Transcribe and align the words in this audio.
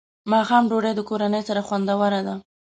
ماښام 0.31 0.63
ډوډۍ 0.69 0.91
د 0.95 1.01
کورنۍ 1.09 1.41
سره 1.49 1.61
خوندوره 1.67 2.21
ده. 2.27 2.35